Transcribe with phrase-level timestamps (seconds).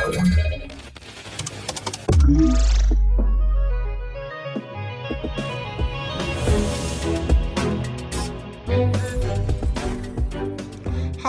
[0.00, 0.30] Thank
[2.28, 2.79] you.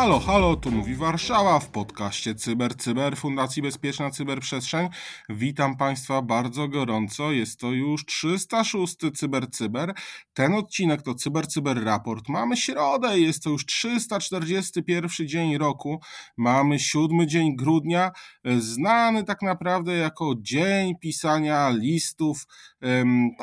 [0.02, 4.90] Halo, halo, tu mówi Warszawa w podcaście Cyber Cyber Fundacji Bezpieczna Cyberprzestrzeń.
[5.30, 7.32] Witam Państwa bardzo gorąco.
[7.32, 9.94] Jest to już 306 Cyber Cyber.
[10.34, 12.30] Ten odcinek to Cyber Cyber Raport.
[12.30, 16.00] Mamy środę, jest to już 341 dzień roku.
[16.38, 18.12] Mamy 7 dzień grudnia,
[18.58, 22.46] znany tak naprawdę jako dzień pisania listów.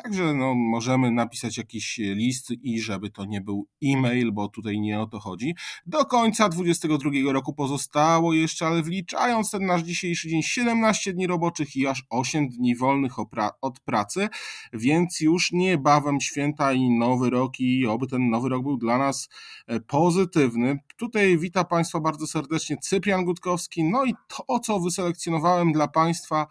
[0.03, 5.01] Także no, możemy napisać jakiś list i żeby to nie był e-mail, bo tutaj nie
[5.01, 5.55] o to chodzi.
[5.87, 11.77] Do końca 2022 roku pozostało jeszcze, ale wliczając ten nasz dzisiejszy dzień, 17 dni roboczych
[11.77, 13.13] i aż 8 dni wolnych
[13.61, 14.29] od pracy,
[14.73, 19.29] więc już niebawem święta i nowy rok i oby ten nowy rok był dla nas
[19.67, 20.79] e, pozytywny.
[20.97, 26.47] Tutaj witam Państwa bardzo serdecznie Cyprian Gutkowski, no i to, co wyselekcjonowałem dla Państwa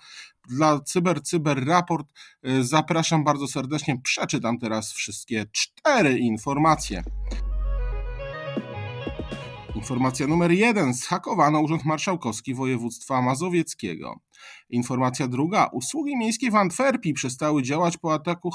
[0.49, 2.07] dla Cyber Cyber Raport
[2.43, 4.01] e, zapraszam bardzo serdecznie.
[4.03, 7.03] Przeczytam teraz wszystkie cztery informacje.
[9.77, 10.93] Informacja numer jeden.
[10.93, 14.19] Zhakowano Urząd Marszałkowski Województwa Mazowieckiego.
[14.69, 15.69] Informacja druga.
[15.71, 18.51] Usługi miejskie w Antwerpii przestały działać po ataku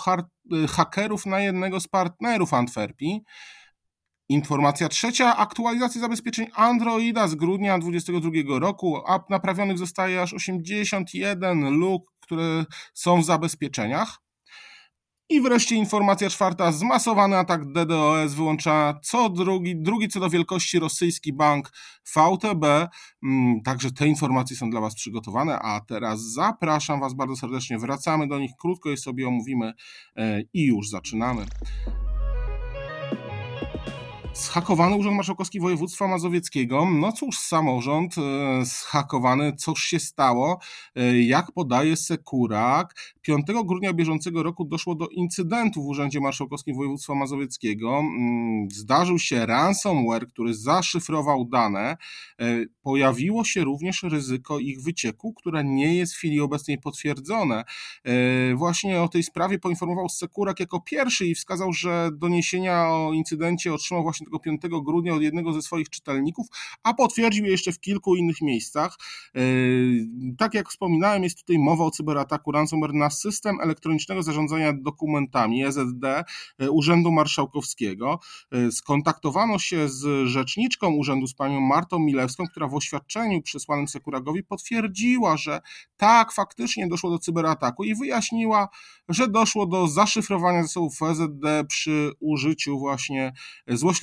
[0.53, 3.23] y, hakerów na jednego z partnerów Antwerpii.
[4.29, 5.37] Informacja trzecia.
[5.37, 8.99] Aktualizacja zabezpieczeń Androida z grudnia 2022 roku.
[9.31, 14.22] Naprawionych zostaje aż 81 luk, które są w zabezpieczeniach.
[15.33, 16.73] I wreszcie informacja czwarta.
[16.73, 21.71] Zmasowany atak DDoS wyłącza co drugi, drugi co do wielkości rosyjski bank
[22.15, 22.65] VTB.
[23.23, 27.79] Mm, także te informacje są dla Was przygotowane, a teraz zapraszam Was bardzo serdecznie.
[27.79, 29.73] Wracamy do nich, krótko je sobie omówimy
[30.17, 31.47] e, i już zaczynamy.
[34.35, 36.87] Zhakowany Urząd Marszałkowski Województwa Mazowieckiego.
[36.91, 40.59] No cóż, samorząd e, zhakowany, cóż się stało?
[40.97, 47.15] E, jak podaje Sekurak, 5 grudnia bieżącego roku doszło do incydentu w Urzędzie Marszałkowskim Województwa
[47.15, 47.99] Mazowieckiego.
[47.99, 51.97] Mm, zdarzył się ransomware, który zaszyfrował dane.
[52.41, 57.65] E, pojawiło się również ryzyko ich wycieku, które nie jest w chwili obecnej potwierdzone.
[58.55, 64.03] Właśnie o tej sprawie poinformował Sekurak jako pierwszy i wskazał, że doniesienia o incydencie otrzymał
[64.03, 66.47] właśnie tego 5 grudnia od jednego ze swoich czytelników,
[66.83, 68.99] a potwierdził je jeszcze w kilku innych miejscach.
[69.35, 69.41] E,
[70.39, 76.05] tak jak wspominałem, jest tutaj mowa o cyberataku ransomware na system elektronicznego zarządzania dokumentami EZD
[76.05, 78.21] e, Urzędu Marszałkowskiego.
[78.53, 84.45] E, skontaktowano się z rzeczniczką urzędu, z panią Martą Milewską, która w oświadczeniu przesłanym Sekuragowi
[84.45, 85.61] potwierdziła, że
[85.97, 88.69] tak, faktycznie doszło do cyberataku i wyjaśniła,
[89.09, 93.33] że doszło do zaszyfrowania zasobów EZD przy użyciu właśnie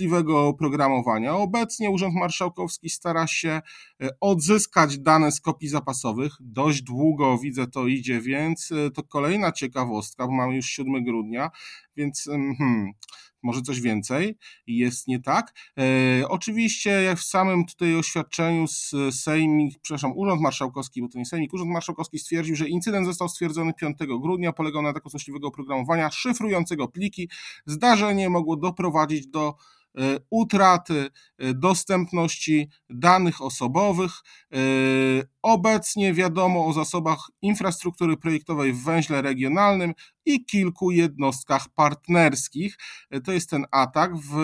[0.09, 1.35] złośliwego oprogramowania.
[1.35, 3.61] Obecnie Urząd Marszałkowski stara się
[4.01, 6.33] e, odzyskać dane z kopii zapasowych.
[6.39, 11.49] Dość długo widzę to idzie, więc e, to kolejna ciekawostka, bo mamy już 7 grudnia,
[11.95, 12.91] więc hmm,
[13.43, 14.37] może coś więcej
[14.67, 15.53] jest nie tak.
[15.79, 21.25] E, oczywiście, jak w samym tutaj oświadczeniu z Sejmik, przepraszam, Urząd Marszałkowski, bo to nie
[21.25, 26.11] Sejmik, Urząd Marszałkowski stwierdził, że incydent został stwierdzony 5 grudnia, polegał na ataku złośliwego oprogramowania
[26.11, 27.29] szyfrującego pliki.
[27.65, 29.78] Zdarzenie mogło doprowadzić do E,
[30.29, 34.11] utraty e, dostępności danych osobowych.
[34.53, 34.57] E,
[35.41, 39.93] obecnie wiadomo o zasobach infrastruktury projektowej w węźle regionalnym
[40.25, 42.77] i kilku jednostkach partnerskich.
[43.23, 44.11] To jest ten atak.
[44.15, 44.37] W,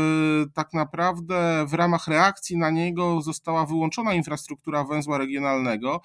[0.54, 6.02] tak naprawdę w ramach reakcji na niego została wyłączona infrastruktura węzła regionalnego,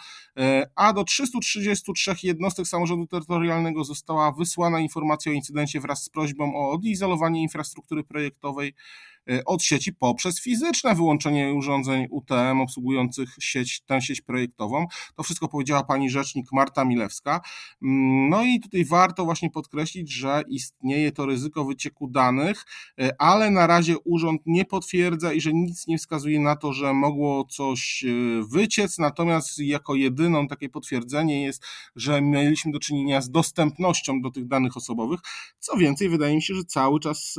[0.76, 6.70] a do 333 jednostek samorządu terytorialnego została wysłana informacja o incydencie wraz z prośbą o
[6.70, 8.74] odizolowanie infrastruktury projektowej
[9.19, 14.86] Y, od sieci poprzez fizyczne wyłączenie urządzeń UTM obsługujących sieć, tę sieć projektową.
[15.16, 17.40] To wszystko powiedziała pani rzecznik Marta Milewska.
[17.82, 22.64] Mm, no i tutaj warto właśnie podkreślić, że istnieje to ryzyko wycieku danych,
[23.00, 26.92] y, ale na razie urząd nie potwierdza i że nic nie wskazuje na to, że
[26.92, 31.64] mogło coś y, wyciec, natomiast jako jedyną takie potwierdzenie jest,
[31.96, 35.20] że mieliśmy do czynienia z dostępnością do tych danych osobowych.
[35.58, 37.38] Co więcej, wydaje mi się, że cały czas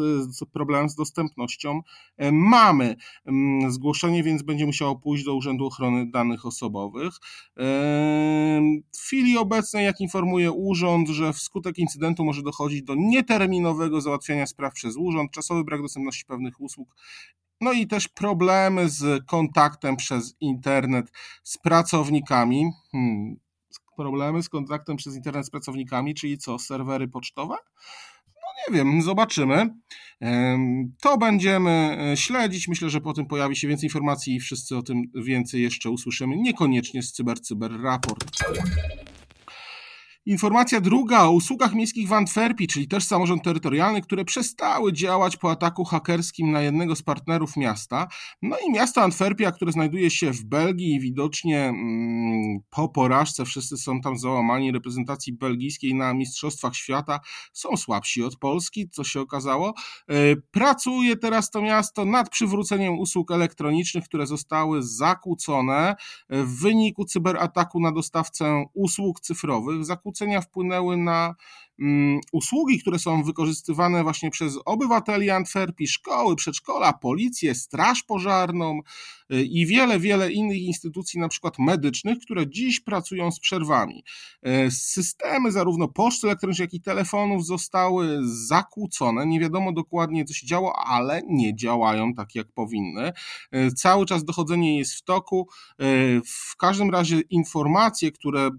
[0.53, 1.80] problem z dostępnością
[2.31, 2.95] mamy
[3.25, 7.13] mm, zgłoszenie, więc będzie musiało pójść do Urzędu Ochrony Danych Osobowych.
[7.57, 7.63] E,
[8.91, 14.73] w chwili obecnej, jak informuje urząd, że wskutek incydentu może dochodzić do nieterminowego załatwiania spraw
[14.73, 16.95] przez urząd, czasowy brak dostępności pewnych usług
[17.61, 21.11] no i też problemy z kontaktem przez internet
[21.43, 22.71] z pracownikami.
[22.91, 23.35] Hmm,
[23.97, 27.55] problemy z kontaktem przez internet z pracownikami, czyli co, serwery pocztowe?
[28.67, 29.69] Nie wiem, zobaczymy.
[31.01, 32.67] To będziemy e, śledzić.
[32.67, 36.37] Myślę, że po tym pojawi się więcej informacji i wszyscy o tym więcej jeszcze usłyszymy.
[36.37, 38.25] Niekoniecznie z Cyber Cyber Raport.
[40.25, 45.51] Informacja druga o usługach miejskich w Antwerpii, czyli też samorząd terytorialny, które przestały działać po
[45.51, 48.07] ataku hakerskim na jednego z partnerów miasta.
[48.41, 53.77] No i miasto Antwerpia, które znajduje się w Belgii i widocznie mm, po porażce wszyscy
[53.77, 57.19] są tam załamani reprezentacji belgijskiej na Mistrzostwach Świata,
[57.53, 59.73] są słabsi od Polski, co się okazało.
[60.09, 65.95] E, pracuje teraz to miasto nad przywróceniem usług elektronicznych, które zostały zakłócone
[66.29, 69.85] w wyniku cyberataku na dostawcę usług cyfrowych.
[70.11, 71.35] Zakłócenia wpłynęły na
[72.31, 78.79] usługi, które są wykorzystywane właśnie przez obywateli Antwerpii, szkoły, przedszkola, policję, straż pożarną
[79.33, 84.03] y, i wiele, wiele innych instytucji, na przykład medycznych, które dziś pracują z przerwami.
[84.67, 89.25] Y, systemy zarówno poczty elektronicznej, jak i telefonów zostały zakłócone.
[89.25, 93.11] Nie wiadomo dokładnie, co się działo, ale nie działają tak, jak powinny.
[93.55, 95.47] Y, cały czas dochodzenie jest w toku.
[96.25, 98.49] W każdym razie informacje, które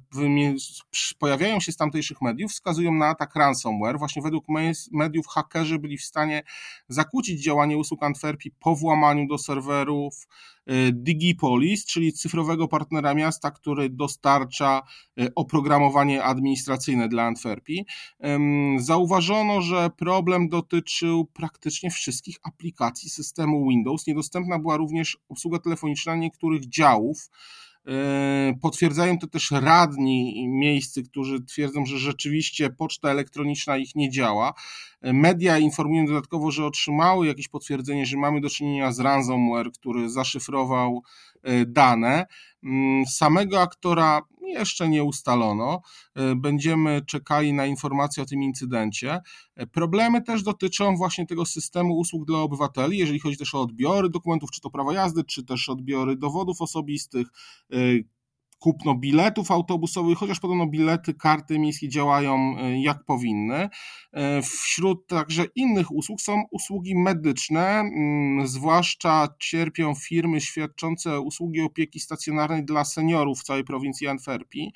[1.18, 3.98] pojawiają się z tamtejszych mediów, wskazują na atak ransomware.
[3.98, 4.44] Właśnie według
[4.92, 6.42] mediów hakerzy byli w stanie
[6.88, 10.26] zakłócić działanie usług Antwerpii po włamaniu do serwerów
[10.70, 14.82] y, Digipolis, czyli cyfrowego partnera miasta, który dostarcza
[15.20, 17.86] y, oprogramowanie administracyjne dla Antwerpii.
[18.76, 24.06] Zauważono, że problem dotyczył praktycznie wszystkich aplikacji systemu Windows.
[24.06, 27.30] Niedostępna była również obsługa telefoniczna niektórych działów
[28.60, 34.54] potwierdzają to też radni miejscy, którzy twierdzą, że rzeczywiście poczta elektroniczna ich nie działa.
[35.02, 40.10] E, media informują dodatkowo, że otrzymały jakieś potwierdzenie, że mamy do czynienia z ransomware, który
[40.10, 41.02] zaszyfrował
[41.42, 42.26] e, dane.
[42.64, 45.80] Mm, samego aktora jeszcze nie ustalono.
[46.14, 49.20] E, będziemy czekali na informacje o tym incydencie.
[49.56, 54.08] E, problemy też dotyczą właśnie tego systemu usług dla obywateli, jeżeli chodzi też o odbiory
[54.08, 57.26] dokumentów, czy to prawa jazdy, czy też odbiory dowodów osobistych,
[57.72, 57.76] e,
[58.62, 63.68] kupno biletów autobusowych, chociaż podobno bilety, karty miejskie działają e, jak powinny.
[64.12, 72.00] E, wśród także innych usług są usługi medyczne, mm, zwłaszcza cierpią firmy świadczące usługi opieki
[72.00, 74.72] stacjonarnej dla seniorów w całej prowincji Antwerpii.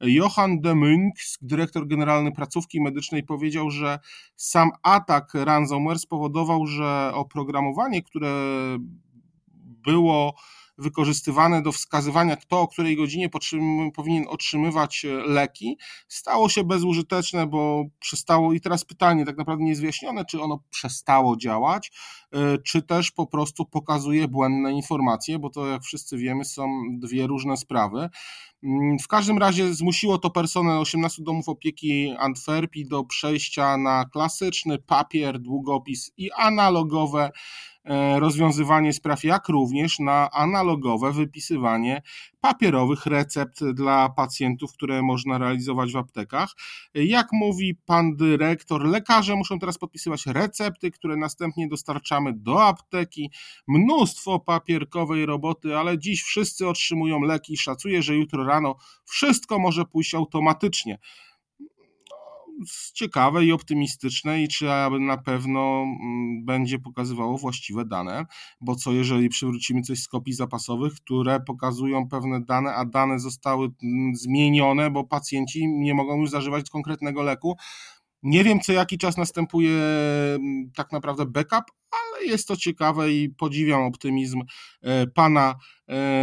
[0.00, 3.98] Johan de Munk, dyrektor generalny placówki medycznej, powiedział, że
[4.36, 8.30] sam atak ransomware spowodował, że oprogramowanie, które
[9.84, 10.34] było
[10.80, 13.30] wykorzystywane do wskazywania, kto o której godzinie
[13.94, 15.78] powinien otrzymywać e, leki,
[16.08, 20.62] stało się bezużyteczne, bo przestało, i teraz pytanie tak naprawdę nie jest wyjaśnione, czy ono
[20.70, 21.92] przestało działać,
[22.32, 26.68] e, czy też po prostu pokazuje błędne informacje, bo to jak wszyscy wiemy są
[26.98, 28.08] dwie różne sprawy.
[28.64, 34.78] Mm, w każdym razie zmusiło to personel 18 domów opieki Antwerpii do przejścia na klasyczny
[34.78, 37.30] papier, długopis i analogowe
[37.84, 42.02] E, rozwiązywanie spraw, jak również na analogowe wypisywanie
[42.40, 46.54] papierowych recept dla pacjentów, które można realizować w aptekach.
[46.94, 53.30] Jak mówi pan dyrektor, lekarze muszą teraz podpisywać recepty, które następnie dostarczamy do apteki.
[53.68, 57.56] Mnóstwo papierkowej roboty, ale dziś wszyscy otrzymują leki.
[57.56, 60.98] Szacuję, że jutro rano wszystko może pójść automatycznie
[62.94, 64.64] ciekawe i optymistyczne i czy
[65.00, 68.26] na pewno mm, będzie pokazywało właściwe dane,
[68.60, 73.68] bo co jeżeli przywrócimy coś z kopii zapasowych, które pokazują pewne dane, a dane zostały
[73.82, 77.56] mm, zmienione, bo pacjenci nie mogą już zażywać konkretnego leku,
[78.22, 83.28] nie wiem, co jaki czas następuje mm, tak naprawdę backup, ale jest to ciekawe i
[83.28, 84.42] podziwiam optymizm
[84.82, 85.54] e, pana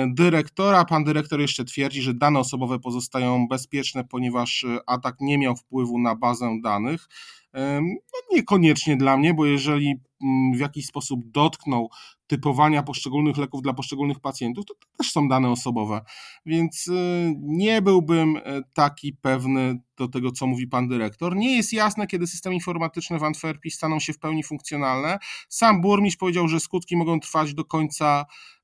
[0.08, 0.86] dyrektora.
[0.86, 6.00] Pan dyrektor jeszcze twierdzi, że dane osobowe pozostają bezpieczne, ponieważ e, atak nie miał wpływu
[6.00, 7.08] na bazę danych.
[7.54, 11.90] No niekoniecznie dla mnie, bo jeżeli mm, w jakiś sposób dotknął
[12.28, 16.02] typowania poszczególnych leków dla poszczególnych pacjentów, to też są dane osobowe.
[16.46, 16.90] Więc
[17.38, 18.40] nie byłbym
[18.74, 21.36] taki pewny do tego, co mówi pan dyrektor.
[21.36, 25.18] Nie jest jasne, kiedy systemy informatyczne w Antwerpii staną się w pełni funkcjonalne.
[25.50, 28.57] Sam burmistrz powiedział, że skutki mogą trwać do końca e,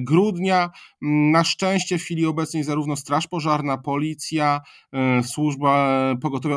[0.00, 0.70] grudnia.
[1.02, 4.60] Na szczęście w chwili obecnej zarówno Straż Pożarna, Policja,
[4.92, 6.56] e, służba pogotowia,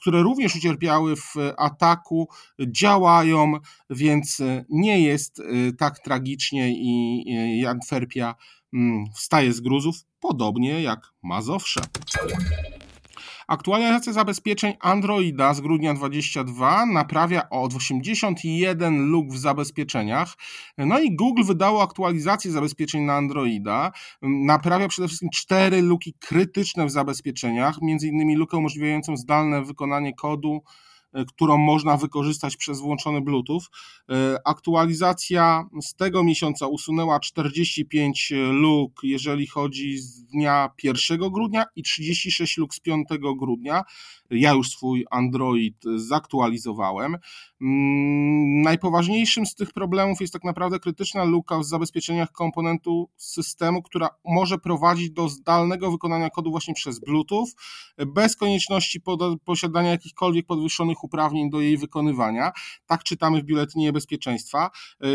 [0.00, 2.28] które również ucierpiały w ataku,
[2.68, 3.52] działają,
[3.90, 8.34] więc nie jest e, tak tragicznie i Antwerpia
[8.72, 11.80] mm, wstaje z gruzów, podobnie jak Mazowsze.
[13.48, 20.34] Aktualizacja zabezpieczeń Androida z grudnia 22 naprawia od 81 luk w zabezpieczeniach.
[20.78, 23.92] No i Google wydało aktualizację zabezpieczeń na Androida.
[24.22, 30.62] Naprawia przede wszystkim cztery luki krytyczne w zabezpieczeniach, między innymi lukę umożliwiającą zdalne wykonanie kodu
[31.28, 33.62] którą można wykorzystać przez włączony Bluetooth.
[34.44, 42.56] Aktualizacja z tego miesiąca usunęła 45 luk, jeżeli chodzi z dnia 1 grudnia i 36
[42.56, 43.08] luk z 5
[43.38, 43.82] grudnia.
[44.30, 47.16] Ja już swój Android zaktualizowałem.
[47.60, 54.08] Mm, najpoważniejszym z tych problemów jest tak naprawdę krytyczna luka w zabezpieczeniach komponentu systemu, która
[54.24, 57.46] może prowadzić do zdalnego wykonania kodu właśnie przez Bluetooth,
[58.06, 59.02] bez konieczności
[59.44, 62.52] posiadania jakichkolwiek podwyższonych uprawnień do jej wykonywania.
[62.86, 64.70] Tak czytamy w biuletynie bezpieczeństwa.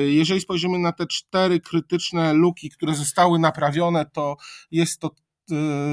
[0.08, 4.36] Jeżeli spojrzymy na te cztery krytyczne luki, które zostały naprawione, to
[4.72, 5.12] jest to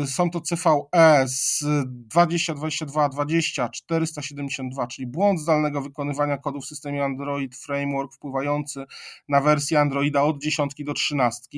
[0.07, 7.57] są to CVE z 2022 20 472, czyli błąd zdalnego wykonywania kodu w systemie Android
[7.57, 8.85] Framework wpływający
[9.29, 11.49] na wersję Androida od 10 do 13.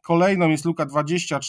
[0.00, 1.40] Kolejną jest luka 20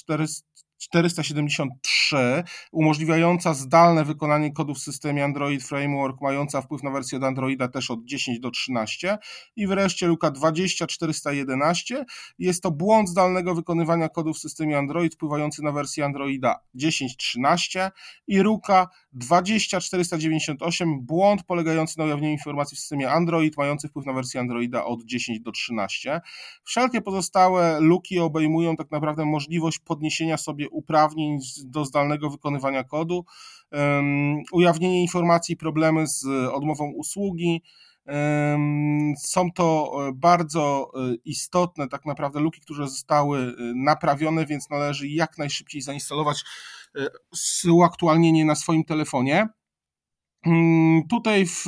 [0.83, 7.67] 473, umożliwiająca zdalne wykonanie kodu w systemie Android Framework, mająca wpływ na wersję od Androida
[7.67, 9.17] też od 10 do 13.
[9.55, 12.05] I wreszcie luka 20411,
[12.39, 17.91] jest to błąd zdalnego wykonywania kodu w systemie Android, wpływający na wersję Androida 10.13
[18.27, 24.39] i luka 20498, błąd polegający na ujawnieniu informacji w systemie Android, mający wpływ na wersję
[24.39, 26.21] Androida od 10 do 13.
[26.63, 33.25] Wszelkie pozostałe luki obejmują tak naprawdę możliwość podniesienia sobie uprawnień do zdalnego wykonywania kodu,
[34.51, 37.61] ujawnienie informacji, problemy z odmową usługi.
[39.17, 45.07] Są to e, bardzo e, istotne tak naprawdę luki, które zostały e, naprawione, więc należy
[45.07, 46.43] jak najszybciej zainstalować
[47.71, 49.47] uaktualnienie na swoim telefonie.
[50.45, 51.65] Mm, tutaj, w,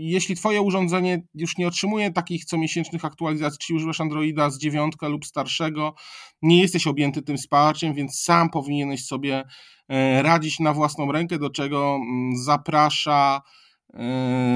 [0.00, 5.26] jeśli Twoje urządzenie już nie otrzymuje takich comiesięcznych aktualizacji, czyli używasz Androida z dziewiątka lub
[5.26, 5.94] starszego,
[6.42, 9.44] nie jesteś objęty tym wsparciem, więc sam powinieneś sobie
[9.88, 13.42] e, radzić na własną rękę, do czego mm, zaprasza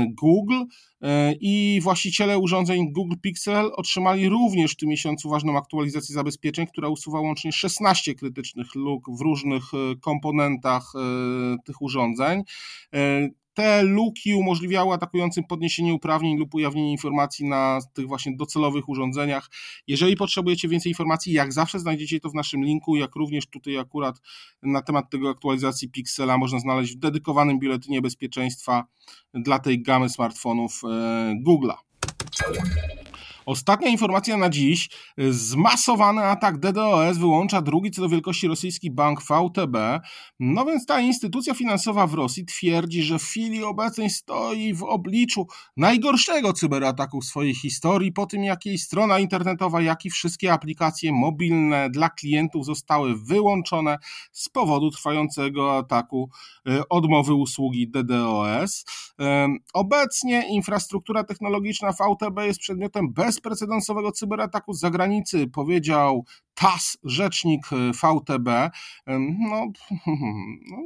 [0.09, 0.65] Google
[1.03, 6.89] e, i właściciele urządzeń Google Pixel otrzymali również w tym miesiącu ważną aktualizację zabezpieczeń, która
[6.89, 10.93] usuwa łącznie 16 krytycznych luk w różnych e, komponentach
[11.65, 12.43] tych urządzeń.
[13.55, 19.51] Te luki umożliwiały atakującym podniesienie uprawnień lub ujawnienie informacji na tych właśnie docelowych urządzeniach.
[19.87, 24.21] Jeżeli potrzebujecie więcej informacji, jak zawsze znajdziecie to w naszym linku, jak również tutaj akurat
[24.63, 28.85] na temat tego aktualizacji Pixela można znaleźć w dedykowanym biuletynie bezpieczeństwa
[29.35, 30.89] dla tej gamy smartfonów e,
[31.47, 31.77] Google'a.
[33.47, 34.89] Ostatnia informacja na dziś.
[35.31, 39.77] Zmasowany atak DDoS wyłącza drugi co do wielkości rosyjski bank VTB.
[40.41, 45.47] No więc ta instytucja finansowa w Rosji twierdzi, że w chwili obecnej stoi w obliczu
[45.77, 51.13] najgorszego cyberataku w swojej historii, po tym jak jej strona internetowa, jak i wszystkie aplikacje
[51.13, 53.99] mobilne dla klientów zostały wyłączone
[54.33, 56.31] z powodu trwającego ataku
[56.69, 58.85] e, odmowy usługi DDoS.
[59.75, 66.25] Obecnie infrastruktura technologiczna VTB jest przedmiotem bez bezprecedensowego cyberataku z zagranicy, powiedział
[66.55, 68.49] TAS, rzecznik e, VTB.
[69.07, 69.67] No,
[70.71, 70.77] no,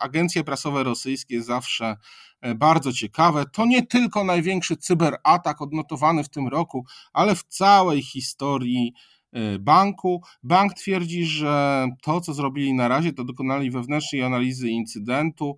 [0.00, 1.96] agencje prasowe rosyjskie zawsze
[2.40, 3.44] e, bardzo ciekawe.
[3.52, 8.92] To nie tylko największy cyberatak odnotowany w tym roku, ale w całej historii
[9.60, 10.22] banku.
[10.42, 15.56] Bank twierdzi, że to, co zrobili na razie, to dokonali wewnętrznej analizy incydentu.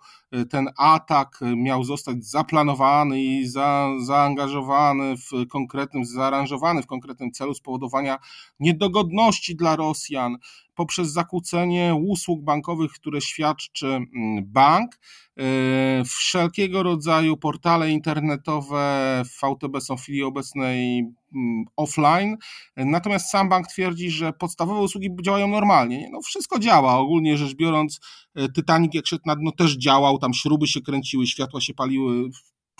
[0.50, 8.18] Ten atak miał zostać zaplanowany i za, zaangażowany w konkretnym, zaaranżowany w konkretnym celu spowodowania
[8.60, 10.36] niedogodności dla Rosjan
[10.80, 14.06] poprzez zakłócenie usług bankowych, które świadczy mm,
[14.46, 14.98] bank.
[15.38, 20.98] E, wszelkiego rodzaju portale internetowe w VTB są w chwili obecnej
[21.34, 22.36] mm, offline,
[22.76, 26.08] natomiast sam bank twierdzi, że podstawowe usługi działają normalnie.
[26.12, 28.00] No wszystko działa, ogólnie rzecz biorąc,
[28.34, 32.30] e, Titanic jak szedł na dno też działał, tam śruby się kręciły, światła się paliły,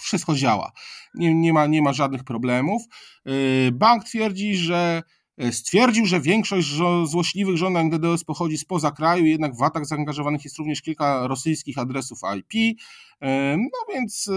[0.00, 0.72] wszystko działa.
[1.14, 2.82] Nie, nie, ma, nie ma żadnych problemów.
[3.26, 3.32] E,
[3.72, 5.02] bank twierdzi, że
[5.40, 6.68] E, stwierdził, że większość
[7.04, 12.18] złośliwych żądań DDoS pochodzi spoza kraju, jednak w atak zaangażowanych jest również kilka rosyjskich adresów
[12.38, 12.78] IP.
[13.20, 14.30] E, no więc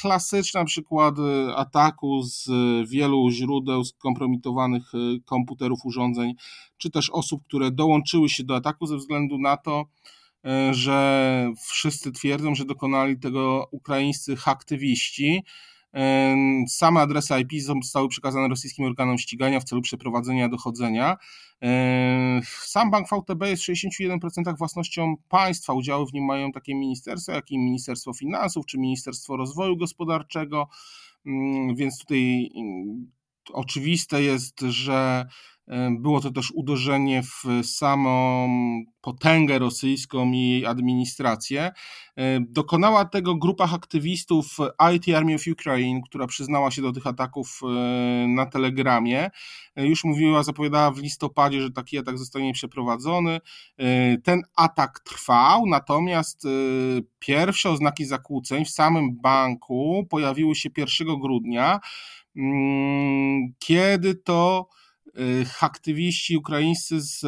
[0.00, 2.48] klasyczne przykłady ataku z
[2.88, 4.92] wielu źródeł skompromitowanych
[5.24, 6.34] komputerów, urządzeń,
[6.76, 9.84] czy też osób, które dołączyły się do ataku ze względu na to,
[10.70, 15.42] że wszyscy twierdzą, że dokonali tego ukraińscy haktywiści.
[16.68, 21.16] Same adresy IP zostały przekazane rosyjskim organom ścigania w celu przeprowadzenia dochodzenia.
[22.44, 25.72] Sam bank VTB jest w 61% własnością państwa.
[25.72, 30.68] Udziały w nim mają takie ministerstwa, jak i Ministerstwo Finansów czy Ministerstwo Rozwoju Gospodarczego.
[31.74, 32.50] Więc tutaj
[33.52, 35.26] oczywiste jest, że
[35.90, 38.48] było to też uderzenie w samą
[39.00, 41.72] potęgę rosyjską i jej administrację.
[42.40, 44.56] Dokonała tego grupa aktywistów
[44.94, 47.60] IT Army of Ukraine, która przyznała się do tych ataków
[48.28, 49.30] na Telegramie.
[49.76, 53.40] Już mówiła, zapowiadała w listopadzie, że taki atak zostanie przeprowadzony.
[54.24, 56.42] Ten atak trwał, natomiast
[57.18, 61.80] pierwsze oznaki zakłóceń w samym banku pojawiły się 1 grudnia,
[62.36, 64.68] mm, kiedy to
[65.60, 67.22] aktywiści ukraińscy z,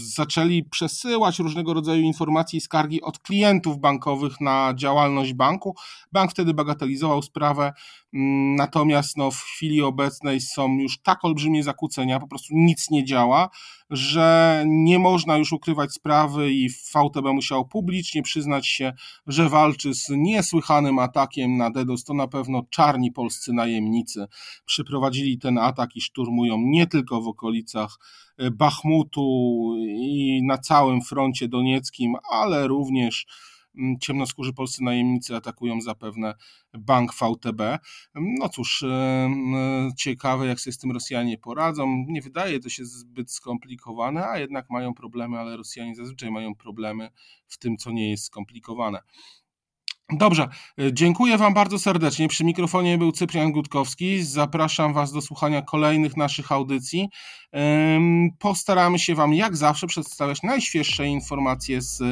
[0.00, 5.76] zaczęli przesyłać różnego rodzaju informacje i skargi od klientów bankowych na działalność banku.
[6.12, 7.72] Bank wtedy bagatelizował sprawę,
[8.12, 13.48] natomiast no, w chwili obecnej są już tak olbrzymie zakłócenia, po prostu nic nie działa,
[13.90, 18.92] że nie można już ukrywać sprawy i VTB musiał publicznie przyznać się,
[19.26, 22.04] że walczy z niesłychanym atakiem na DDoS.
[22.04, 24.26] To na pewno czarni polscy najemnicy
[24.64, 27.98] przyprowadzili ten atak i szturmują nie tylko w okolicach
[28.38, 33.57] e, Bachmutu i na całym froncie donieckim, ale również Mm,
[34.00, 36.34] ciemnoskórzy polscy najemnicy atakują zapewne
[36.74, 37.60] bank VTB.
[38.14, 38.84] No cóż,
[39.96, 42.04] ciekawe jak sobie z tym Rosjanie poradzą.
[42.08, 47.10] Nie wydaje to się zbyt skomplikowane, a jednak mają problemy, ale Rosjanie zazwyczaj mają problemy
[47.46, 49.00] w tym, co nie jest skomplikowane.
[50.12, 50.48] Dobrze,
[50.92, 52.28] dziękuję Wam bardzo serdecznie.
[52.28, 54.22] Przy mikrofonie był Cyprian Gutkowski.
[54.22, 57.08] Zapraszam Was do słuchania kolejnych naszych audycji.
[58.38, 62.02] Postaramy się Wam, jak zawsze, przedstawiać najświeższe informacje z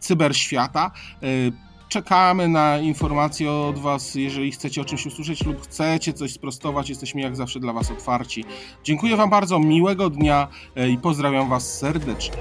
[0.00, 0.90] cyberświata.
[1.22, 1.52] Y,
[1.88, 6.88] czekamy na informacje od Was, jeżeli chcecie o czymś usłyszeć lub chcecie coś sprostować.
[6.88, 8.44] Jesteśmy jak zawsze dla Was otwarci.
[8.84, 12.36] Dziękuję Wam bardzo, miłego dnia y, i pozdrawiam Was serdecznie.